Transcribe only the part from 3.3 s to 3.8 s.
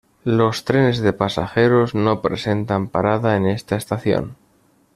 en esta